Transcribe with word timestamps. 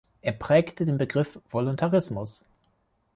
Er 0.23 0.31
prägte 0.31 0.83
den 0.83 0.97
Begriff 0.97 1.37
Voluntarismus. 1.51 2.43